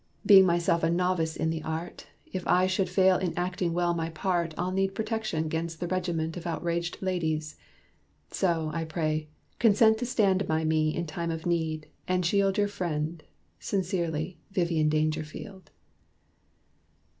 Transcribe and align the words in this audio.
Being 0.25 0.47
myself 0.47 0.81
a 0.81 0.89
novice 0.89 1.35
in 1.35 1.51
the 1.51 1.61
art 1.61 2.07
If 2.33 2.41
I 2.47 2.65
should 2.65 2.89
fail 2.89 3.17
in 3.17 3.37
acting 3.37 3.71
well 3.71 3.93
my 3.93 4.09
part, 4.09 4.55
I'll 4.57 4.71
need 4.71 4.95
protection 4.95 5.47
'gainst 5.47 5.79
the 5.79 5.87
regiment 5.87 6.35
Of 6.35 6.47
outraged 6.47 6.97
ladies. 7.03 7.55
So, 8.31 8.71
I 8.73 8.83
pray, 8.83 9.29
consent 9.59 9.99
To 9.99 10.07
stand 10.07 10.47
by 10.47 10.63
me 10.63 10.91
in 10.95 11.05
time 11.05 11.29
of 11.29 11.45
need, 11.45 11.85
and 12.07 12.25
shield 12.25 12.57
Your 12.57 12.67
friend 12.67 13.21
sincerely, 13.59 14.39
Vivian 14.49 14.89
Dangerfield." 14.89 15.69